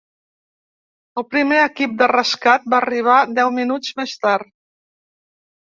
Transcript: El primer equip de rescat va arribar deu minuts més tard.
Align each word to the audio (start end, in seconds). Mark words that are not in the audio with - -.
El 1.21 1.25
primer 1.33 1.59
equip 1.65 1.93
de 2.01 2.09
rescat 2.13 2.67
va 2.75 2.79
arribar 2.79 3.19
deu 3.41 3.55
minuts 3.61 3.93
més 4.01 4.19
tard. 4.27 4.53